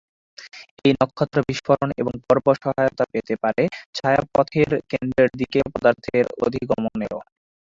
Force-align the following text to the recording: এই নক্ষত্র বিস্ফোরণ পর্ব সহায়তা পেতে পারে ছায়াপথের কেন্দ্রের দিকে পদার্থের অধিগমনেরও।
এই 0.85 0.93
নক্ষত্র 0.95 1.37
বিস্ফোরণ 1.47 1.89
পর্ব 2.27 2.45
সহায়তা 2.57 3.05
পেতে 3.13 3.35
পারে 3.43 3.63
ছায়াপথের 3.97 4.69
কেন্দ্রের 4.91 5.31
দিকে 5.39 5.59
পদার্থের 5.71 6.25
অধিগমনেরও। 6.45 7.19